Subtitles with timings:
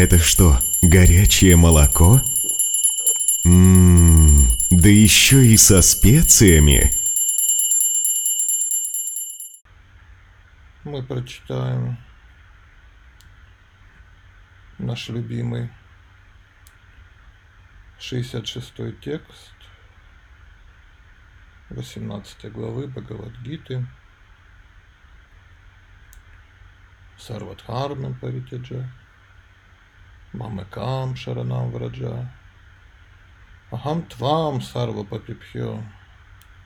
[0.00, 2.22] Это что, горячее молоко?
[3.44, 6.90] Ммм, да еще и со специями.
[10.84, 11.98] Мы прочитаем
[14.78, 15.68] наш любимый
[17.98, 18.72] 66
[19.02, 19.54] текст
[21.68, 23.86] 18 главы Бхагавадгиты
[27.18, 28.90] Сарвадхармам Паритяджа
[30.32, 32.32] Мамекам Шаранам Враджа
[33.70, 35.82] Ахам Твам Сарва Папипхё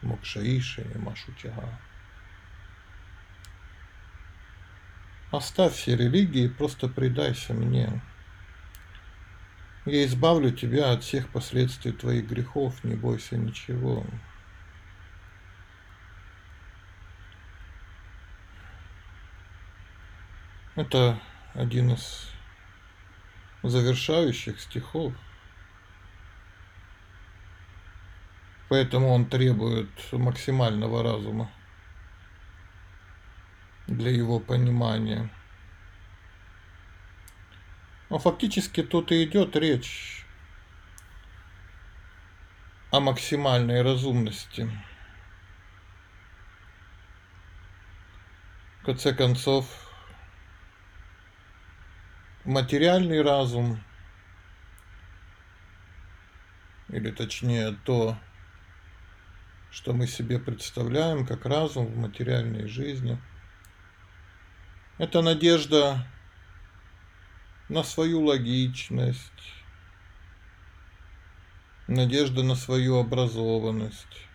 [0.02, 1.68] Мокшаиши Машутяга
[5.30, 8.00] Оставь все религии, просто предайся мне.
[9.84, 14.06] Я избавлю тебя от всех последствий твоих грехов, не бойся ничего.
[20.76, 21.20] Это
[21.54, 22.33] один из
[23.64, 25.14] завершающих стихов.
[28.68, 31.50] Поэтому он требует максимального разума
[33.86, 35.30] для его понимания.
[38.10, 40.26] Но фактически тут и идет речь
[42.90, 44.70] о максимальной разумности.
[48.80, 49.83] В конце концов,
[52.44, 53.82] материальный разум,
[56.88, 58.18] или точнее то,
[59.70, 63.20] что мы себе представляем как разум в материальной жизни–
[64.96, 66.06] это надежда
[67.68, 69.52] на свою логичность,
[71.88, 74.28] надежда на свою образованность,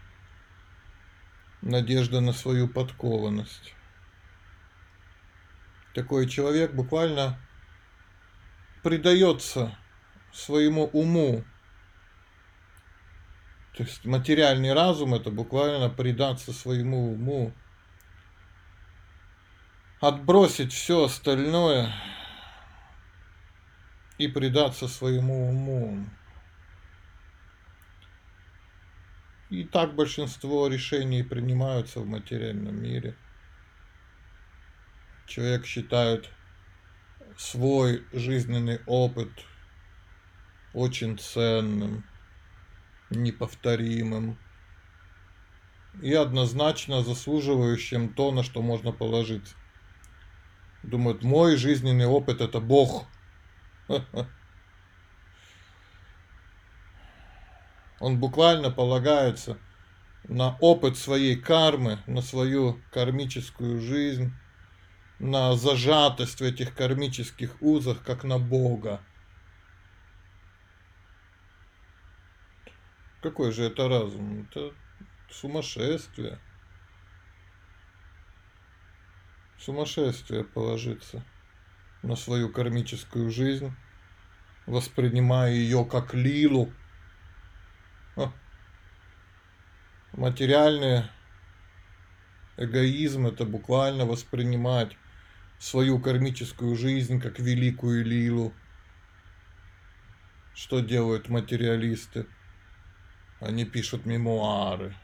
[1.62, 3.74] надежда на свою подкованность.
[5.94, 7.40] Такой человек буквально
[8.84, 9.78] предается
[10.32, 11.44] своему уму.
[13.76, 17.54] То есть материальный разум это буквально предаться своему уму
[20.00, 21.94] отбросить все остальное
[24.18, 26.06] и предаться своему уму.
[29.50, 33.16] И так большинство решений принимаются в материальном мире.
[35.26, 36.30] Человек считает
[37.40, 39.30] свой жизненный опыт
[40.74, 42.04] очень ценным,
[43.10, 44.38] неповторимым
[46.02, 49.56] и однозначно заслуживающим то, на что можно положиться.
[50.84, 53.08] Думают, мой жизненный опыт это Бог.
[58.02, 59.58] Он буквально полагается
[60.28, 64.34] на опыт своей кармы, на свою кармическую жизнь,
[65.20, 69.02] на зажатость в этих кармических узах, как на Бога.
[73.22, 74.48] Какой же это разум?
[74.50, 74.74] Это
[75.30, 76.40] сумасшествие.
[79.58, 81.26] Сумасшествие положиться
[82.02, 83.76] на свою кармическую жизнь,
[84.66, 86.74] воспринимая ее как лилу.
[90.14, 91.04] Материальный
[92.56, 94.96] эгоизм это буквально воспринимать
[95.60, 98.54] свою кармическую жизнь как великую лилу.
[100.56, 102.26] Что делают материалисты?
[103.42, 104.96] Они пишут мемуары.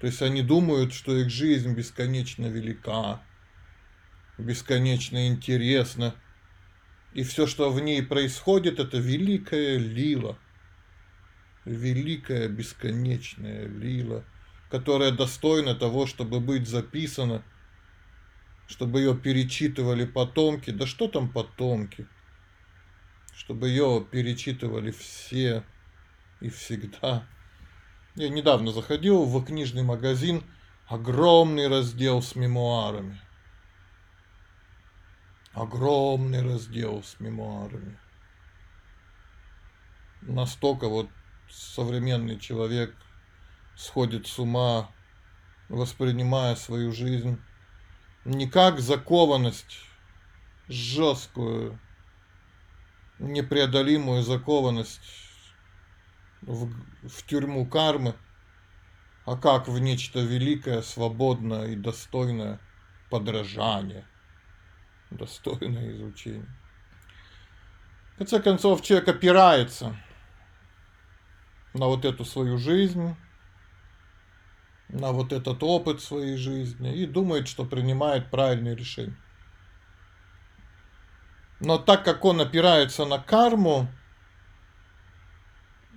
[0.00, 3.22] То есть они думают, что их жизнь бесконечно велика,
[4.38, 6.14] бесконечно интересна.
[7.14, 10.38] И все, что в ней происходит, это великая лила.
[11.64, 14.24] Великая бесконечная лила,
[14.70, 17.42] которая достойна того, чтобы быть записана,
[18.68, 20.70] чтобы ее перечитывали потомки.
[20.70, 22.06] Да что там потомки?
[23.34, 25.64] Чтобы ее перечитывали все
[26.40, 27.26] и всегда.
[28.14, 30.44] Я недавно заходил в книжный магазин,
[30.86, 33.18] огромный раздел с мемуарами.
[35.54, 37.98] Огромный раздел с мемуарами.
[40.20, 41.08] Настолько вот
[41.48, 42.94] современный человек
[43.76, 44.90] сходит с ума,
[45.68, 47.40] воспринимая свою жизнь
[48.28, 49.80] не как закованность,
[50.68, 51.80] жесткую,
[53.18, 55.00] непреодолимую закованность
[56.42, 56.70] в,
[57.08, 58.14] в тюрьму кармы,
[59.24, 62.60] а как в нечто великое, свободное и достойное
[63.08, 64.06] подражание,
[65.10, 66.54] достойное изучение.
[68.14, 69.96] В конце концов, человек опирается
[71.72, 73.16] на вот эту свою жизнь,
[74.88, 79.16] на вот этот опыт своей жизни и думает, что принимает правильные решения.
[81.60, 83.88] Но так как он опирается на карму,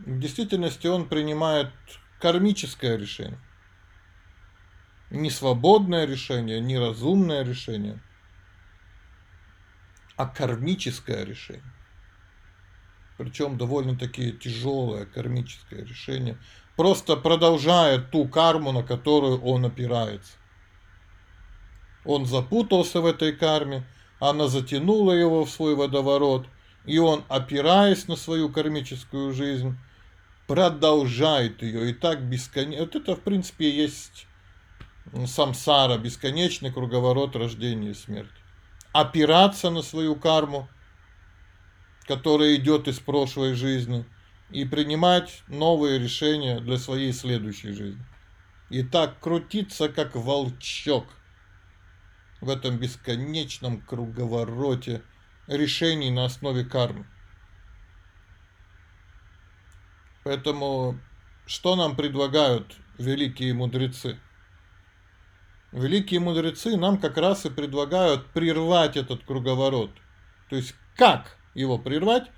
[0.05, 1.71] в действительности он принимает
[2.19, 3.39] кармическое решение.
[5.11, 8.01] Не свободное решение, не разумное решение,
[10.15, 11.63] а кармическое решение.
[13.17, 16.39] Причем довольно-таки тяжелое кармическое решение,
[16.75, 20.33] просто продолжая ту карму, на которую он опирается.
[22.06, 23.85] Он запутался в этой карме,
[24.19, 26.47] она затянула его в свой водоворот,
[26.85, 29.77] и он, опираясь на свою кармическую жизнь,
[30.47, 32.85] продолжает ее и так бесконечно.
[32.85, 34.27] Вот это, в принципе, есть
[35.25, 38.33] самсара, бесконечный круговорот рождения и смерти.
[38.94, 40.68] Опираться на свою карму,
[42.07, 44.06] которая идет из прошлой жизни,
[44.51, 48.06] и принимать новые решения для своей следующей жизни.
[48.69, 51.06] И так крутиться, как волчок
[52.42, 55.03] в этом бесконечном круговороте
[55.48, 57.06] решений на основе кармы.
[60.24, 61.00] Поэтому
[61.45, 64.19] что нам предлагают великие мудрецы?
[65.71, 69.92] Великие мудрецы нам как раз и предлагают прервать этот круговорот.
[70.50, 72.30] То есть как его прервать?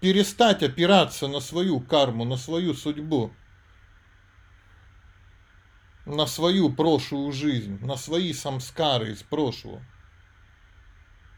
[0.00, 3.32] Перестать опираться на свою карму, на свою судьбу,
[6.04, 9.82] на свою прошлую жизнь, на свои самскары из прошлого.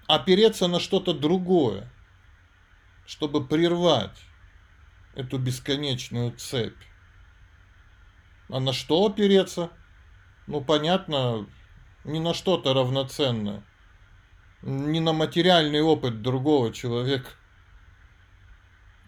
[0.06, 1.90] Опереться на что-то другое,
[3.06, 4.19] чтобы прервать
[5.14, 6.82] эту бесконечную цепь.
[8.49, 9.70] А на что опереться?
[10.46, 11.46] Ну, понятно,
[12.05, 13.62] не на что-то равноценное.
[14.62, 17.31] Не на материальный опыт другого человека,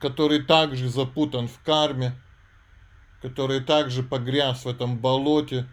[0.00, 2.14] который также запутан в карме,
[3.20, 5.66] который также погряз в этом болоте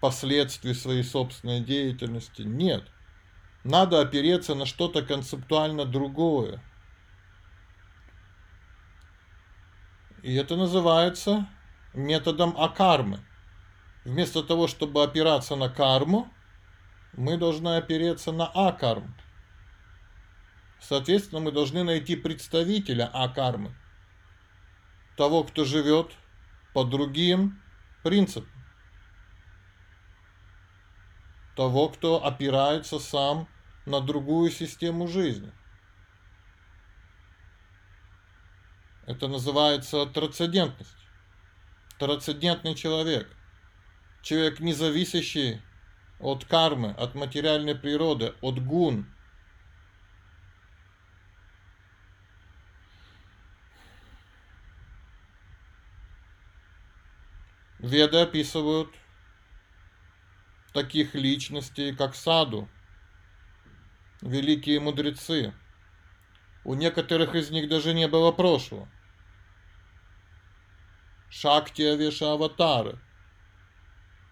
[0.00, 2.42] последствий своей собственной деятельности.
[2.42, 2.84] Нет.
[3.64, 6.62] Надо опереться на что-то концептуально другое.
[10.22, 11.48] И это называется
[11.92, 13.20] методом акармы.
[14.04, 16.32] Вместо того, чтобы опираться на карму,
[17.12, 19.14] мы должны опереться на акарм.
[20.80, 23.74] Соответственно, мы должны найти представителя акармы.
[25.16, 26.12] Того, кто живет
[26.72, 27.62] по другим
[28.02, 28.50] принципам.
[31.56, 33.48] Того, кто опирается сам
[33.84, 35.52] на другую систему жизни.
[39.06, 40.96] Это называется трансцендентность.
[41.98, 43.28] Трансцендентный человек.
[44.22, 45.60] Человек, не зависящий
[46.18, 49.12] от кармы, от материальной природы, от гун.
[57.82, 58.90] Веды описывают
[60.74, 62.68] таких личностей, как Саду,
[64.20, 65.54] великие мудрецы.
[66.62, 68.86] У некоторых из них даже не было прошлого.
[71.30, 72.98] Шакти Авеша Аватары.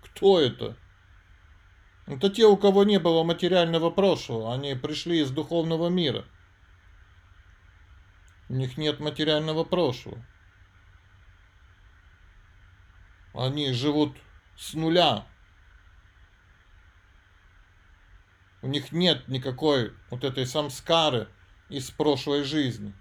[0.03, 0.77] Кто это?
[2.07, 4.53] Это те, у кого не было материального прошлого.
[4.53, 6.27] Они пришли из духовного мира.
[8.51, 10.23] У них нет материального прошлого.
[13.39, 14.17] Они живут
[14.57, 15.25] с нуля.
[18.63, 21.29] У них нет никакой вот этой самскары
[21.69, 22.93] из прошлой жизни.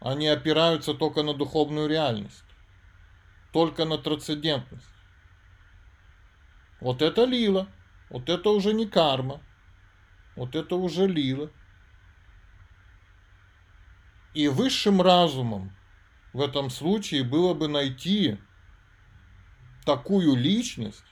[0.00, 2.46] Они опираются только на духовную реальность,
[3.52, 4.88] только на трансцендентность.
[6.80, 7.68] Вот это лила,
[8.08, 9.42] вот это уже не карма,
[10.34, 11.50] вот это уже лила.
[14.32, 15.76] И высшим разумом
[16.32, 18.38] в этом случае было бы найти
[19.86, 21.02] такую личность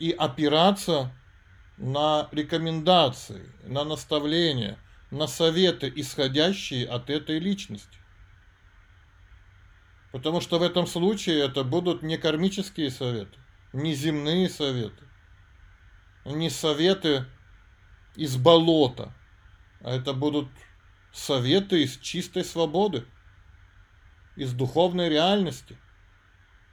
[0.00, 1.12] и опираться
[1.76, 4.76] на рекомендации, на наставления–
[5.10, 7.98] на советы, исходящие от этой личности.
[10.12, 13.38] Потому что в этом случае это будут не кармические советы,
[13.72, 15.04] не земные советы,
[16.24, 17.26] не советы
[18.16, 19.14] из болота,
[19.82, 20.48] а это будут
[21.12, 23.04] советы из чистой свободы,
[24.36, 25.78] из духовной реальности,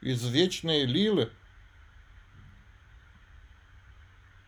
[0.01, 1.31] из вечной лилы.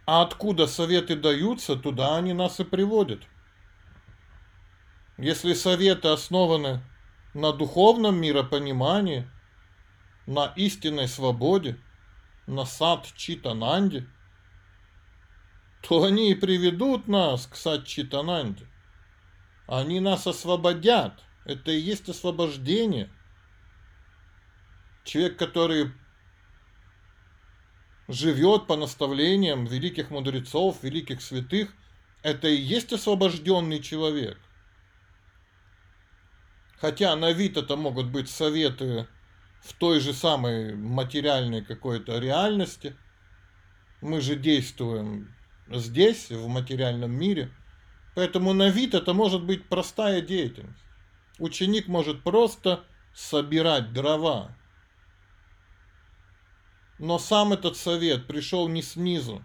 [0.06, 3.22] А откуда советы даются, туда они нас и приводят.
[5.18, 6.82] Если советы основаны
[7.34, 9.30] на духовном миропонимании,
[10.26, 11.78] на истинной свободе,
[12.48, 14.08] на сад Читананде,
[15.82, 18.66] то они и приведут нас к сад Читананде.
[19.68, 21.24] Они нас освободят.
[21.46, 23.10] Это и есть освобождение.
[25.10, 25.92] Человек, который
[28.08, 31.74] живет по наставлениям великих мудрецов, великих святых,
[32.22, 34.38] это и есть освобожденный человек.
[36.78, 39.08] Хотя на вид это могут быть советы
[39.64, 42.96] в той же самой материальной какой-то реальности.
[44.02, 45.34] Мы же действуем
[45.72, 47.50] здесь, в материальном мире.
[48.14, 50.86] Поэтому на вид это может быть простая деятельность.
[51.40, 52.84] Ученик может просто
[53.16, 54.56] собирать дрова.
[57.00, 59.42] Но сам этот совет пришел не снизу,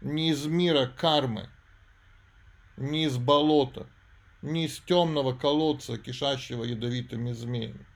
[0.00, 1.50] не из мира кармы,
[2.78, 3.86] не из болота,
[4.40, 7.86] не из темного колодца, кишащего ядовитыми змеями.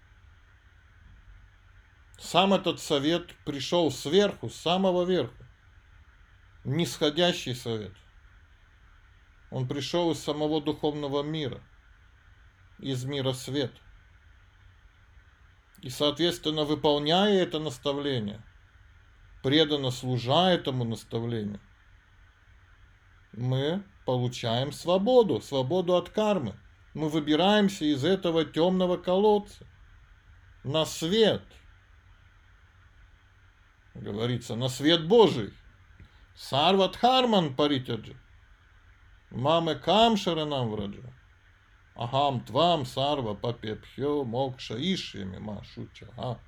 [2.19, 5.49] Сам этот совет пришел сверху, с самого верха.
[6.65, 7.95] Нисходящий совет.
[9.51, 11.61] Он пришел из самого духовного мира,
[12.79, 13.82] из мира света.
[15.83, 18.41] И, соответственно, выполняя это наставление,
[19.43, 21.61] преданно служа этому наставлению,
[23.33, 26.55] мы получаем свободу, свободу от кармы.
[26.95, 29.67] Мы выбираемся из этого темного колодца
[30.63, 31.43] на свет.
[33.95, 35.53] Говорится, на свет Божий.
[36.37, 38.17] Сарватхарман паритяджи.
[39.31, 41.13] Маме камшаранам враджа.
[41.95, 46.09] Ахам твам сарва папепхё мокша ишьями машуча.
[46.17, 46.39] А?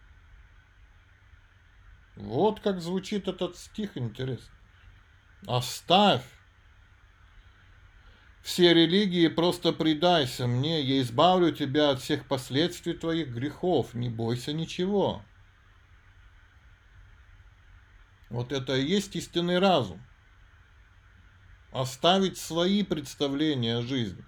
[2.16, 4.54] Вот как звучит этот стих, интересно.
[5.46, 6.24] Оставь
[8.42, 14.52] все религии, просто предайся мне, я избавлю тебя от всех последствий твоих грехов, не бойся
[14.52, 15.22] ничего.
[18.28, 20.04] Вот это и есть истинный разум.
[21.72, 24.24] Оставить свои представления о жизни.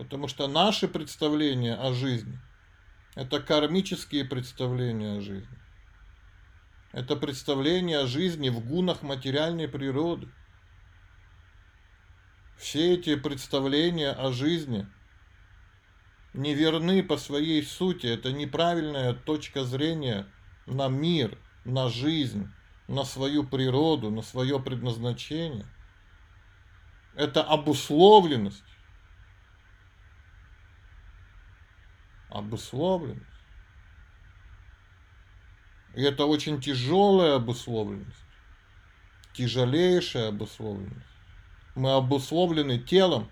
[0.00, 2.40] Потому что наши представления о жизни–
[3.16, 5.58] это кармические представления о жизни.
[6.92, 10.26] Это представления о жизни в гунах материальной природы.
[12.56, 14.86] Все эти представления о жизни
[16.32, 18.06] неверны по своей сути.
[18.06, 20.26] Это неправильная точка зрения
[20.64, 22.48] на мир, на жизнь,
[22.88, 25.66] на свою природу, на свое предназначение.
[27.14, 28.64] Это обусловленность
[32.30, 33.26] обусловленность.
[35.94, 38.24] И это очень тяжелая обусловленность,
[39.34, 41.06] тяжелейшая обусловленность.
[41.74, 43.30] Мы обусловлены телом,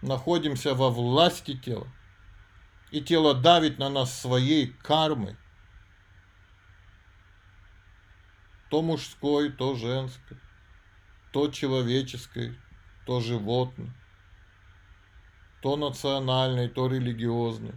[0.00, 1.88] находимся во власти тела.
[2.90, 5.36] И тело давит на нас своей кармой.
[8.70, 10.38] То мужской, то женской,
[11.32, 12.56] то человеческой,
[13.06, 13.92] то животной
[15.62, 17.74] то национальной, то религиозной.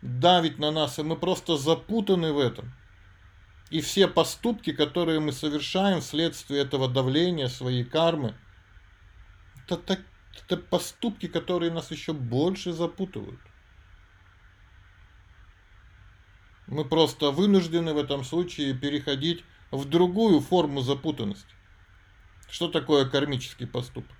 [0.00, 2.72] Давить на нас, и мы просто запутаны в этом.
[3.70, 8.34] И все поступки, которые мы совершаем вследствие этого давления, своей кармы,
[9.66, 10.02] это, это,
[10.46, 13.40] это поступки, которые нас еще больше запутывают.
[16.68, 21.54] Мы просто вынуждены в этом случае переходить в другую форму запутанности.
[22.48, 24.17] Что такое кармический поступок?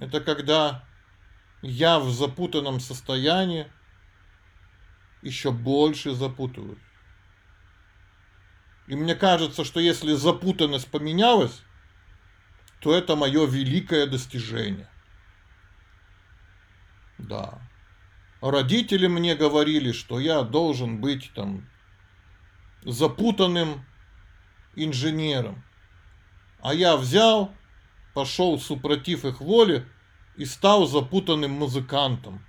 [0.00, 0.82] Это когда
[1.60, 3.70] я в запутанном состоянии
[5.20, 6.78] еще больше запутываюсь.
[8.86, 11.62] И мне кажется, что если запутанность поменялась,
[12.80, 14.88] то это мое великое достижение.
[17.18, 17.60] Да.
[18.40, 21.68] Родители мне говорили, что я должен быть там
[22.82, 23.84] запутанным
[24.76, 25.62] инженером.
[26.62, 27.54] А я взял
[28.14, 29.86] пошел супротив их воли
[30.36, 32.44] и стал запутанным музыкантом.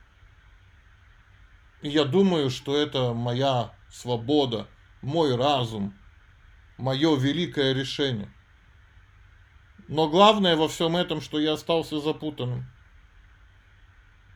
[1.81, 4.67] И я думаю, что это моя свобода,
[5.01, 5.97] мой разум,
[6.77, 8.31] мое великое решение.
[9.87, 12.65] Но главное во всем этом, что я остался запутанным.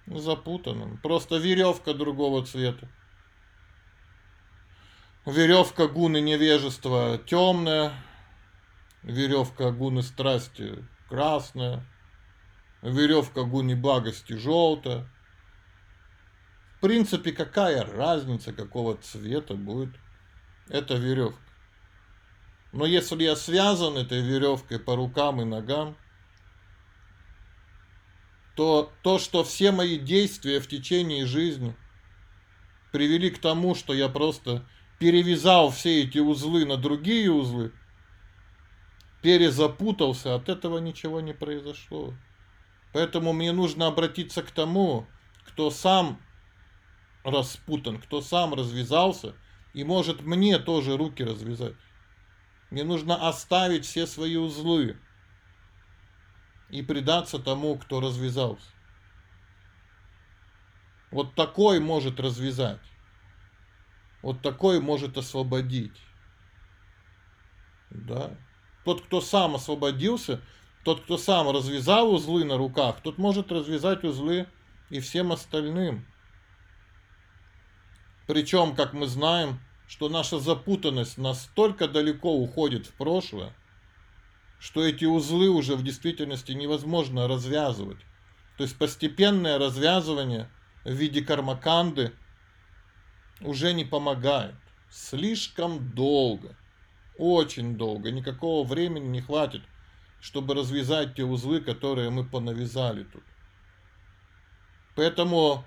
[0.07, 0.97] Запутанным.
[0.97, 2.89] Просто веревка другого цвета.
[5.25, 7.93] Веревка гуны невежества темная,
[9.01, 11.85] веревка гуны страсти красная,
[12.81, 15.09] веревка гуни благости желтая.
[16.77, 19.95] В принципе, какая разница, какого цвета будет
[20.69, 21.39] эта веревка.
[22.71, 25.95] Но если я связан этой веревкой по рукам и ногам,
[28.55, 31.75] то то, что все мои действия в течение жизни
[32.91, 34.67] привели к тому, что я просто
[34.99, 37.71] перевязал все эти узлы на другие узлы–
[39.25, 42.13] перезапутался, от этого ничего не произошло.
[42.93, 45.07] Поэтому мне нужно обратиться к тому,
[45.47, 46.21] кто сам
[47.23, 49.33] распутан, кто сам развязался
[49.73, 51.73] и может мне тоже руки развязать.
[52.69, 54.95] Мне нужно оставить все свои узлы
[56.69, 58.69] и предаться тому, кто развязался.
[61.09, 62.81] Вот такой может развязать.
[64.21, 65.99] Вот такой может освободить.
[67.89, 68.37] Да.
[68.85, 70.39] Тот, кто сам освободился,
[70.83, 74.47] тот, кто сам развязал узлы на руках, тот может развязать узлы
[74.91, 76.05] и всем остальным.
[78.27, 83.53] Причем, как мы знаем, что наша запутанность настолько далеко уходит в прошлое,
[84.59, 87.99] что эти узлы уже в действительности невозможно развязывать.
[88.57, 90.49] То есть постепенное развязывание
[90.83, 92.13] в виде кармаканды
[93.41, 94.55] уже не помогает.
[94.91, 96.55] Слишком долго,
[97.17, 99.61] очень долго, никакого времени не хватит,
[100.19, 103.23] чтобы развязать те узлы, которые мы понавязали тут.
[104.95, 105.63] Поэтому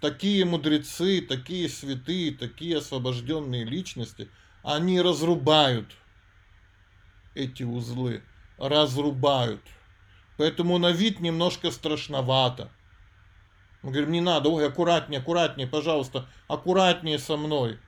[0.00, 4.28] такие мудрецы, такие святые, такие освобожденные личности,
[4.62, 5.92] они разрубают
[7.34, 8.22] эти узлы,
[8.58, 9.62] разрубают.
[10.36, 12.70] Поэтому на вид немножко страшновато.
[13.82, 17.78] Мы говорим, не надо, ой, аккуратнее, аккуратнее, пожалуйста, аккуратнее со мной.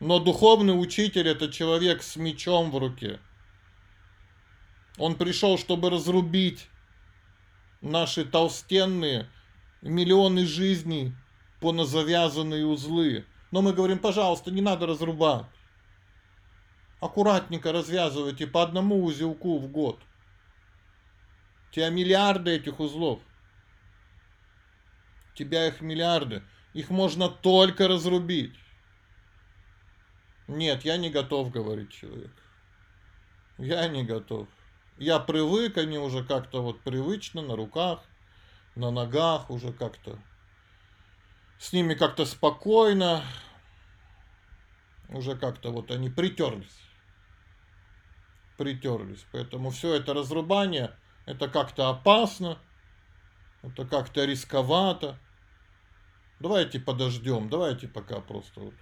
[0.00, 3.18] Но духовный учитель это человек с мечом в руке.
[4.96, 6.68] Он пришел, чтобы разрубить
[7.80, 9.28] наши толстенные
[9.82, 11.14] миллионы жизней
[11.60, 13.24] поназавязанные узлы.
[13.50, 15.46] Но мы говорим, пожалуйста, не надо разрубать.
[17.00, 20.00] Аккуратненько развязывайте по одному узелку в год.
[21.70, 23.20] Тебя миллиарды этих узлов.
[25.34, 26.42] Тебя их миллиарды.
[26.74, 28.54] Их можно только разрубить.
[30.48, 32.32] Нет, я не готов, говорит человек.
[33.58, 34.48] Я не готов.
[34.96, 38.02] Я привык, они уже как-то вот привычно на руках,
[38.74, 40.18] на ногах уже как-то.
[41.58, 43.22] С ними как-то спокойно.
[45.10, 46.80] Уже как-то вот они притерлись.
[48.56, 49.24] Притерлись.
[49.32, 52.58] Поэтому все это разрубание, это как-то опасно.
[53.62, 55.18] Это как-то рисковато.
[56.40, 58.74] Давайте подождем, давайте пока просто вот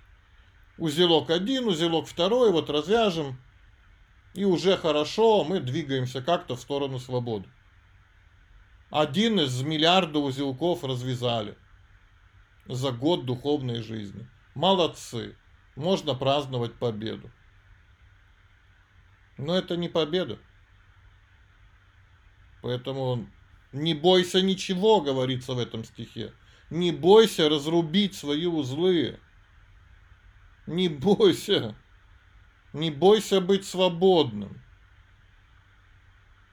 [0.79, 3.39] узелок один, узелок второй, вот развяжем,
[4.35, 7.49] и уже хорошо, мы двигаемся как-то в сторону свободы.
[8.91, 11.57] Один из миллиарда узелков развязали
[12.67, 14.29] за год духовной жизни.
[14.55, 15.37] Молодцы.
[15.75, 17.31] Можно праздновать победу.
[19.37, 20.39] Но это не победа.
[22.63, 23.27] Поэтому
[23.73, 26.33] не бойся ничего, говорится в этом стихе.
[26.71, 29.21] Не бойся разрубить свои узлы.
[30.67, 31.77] Не бойся.
[32.73, 34.61] Не бойся быть свободным.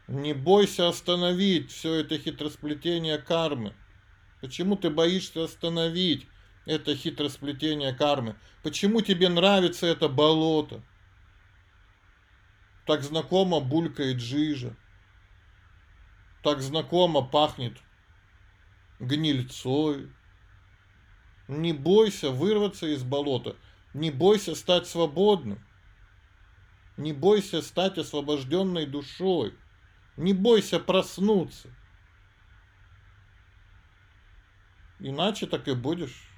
[0.08, 3.73] Не бойся остановить все это хитросплетение кармы.
[4.41, 6.28] Почему ты боишься остановить
[6.65, 8.36] это хитросплетение кармы?
[8.62, 10.84] Почему тебе нравится это болото?
[12.86, 14.76] Так знакомо булькает жижа.
[16.43, 17.78] Так знакомо пахнет
[18.99, 20.10] гнильцой.
[21.47, 23.56] Не бойся вырваться из болота.
[23.93, 25.63] Не бойся стать свободным.
[26.97, 29.56] Не бойся стать освобожденной душой.
[30.17, 31.69] Не бойся проснуться.
[34.99, 36.29] Иначе так и будешь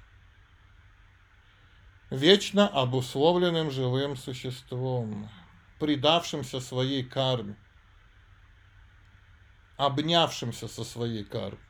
[2.10, 5.30] вечно обусловленным живым существом,
[5.78, 7.56] предавшимся своей карме,
[9.76, 11.60] обнявшимся со своей кармой,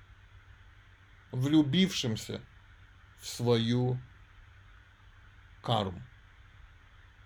[1.33, 2.41] влюбившимся
[3.19, 3.99] в свою
[5.67, 6.06] карму.